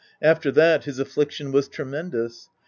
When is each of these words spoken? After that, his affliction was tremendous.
After 0.23 0.51
that, 0.53 0.85
his 0.85 0.97
affliction 0.97 1.51
was 1.51 1.67
tremendous. 1.67 2.49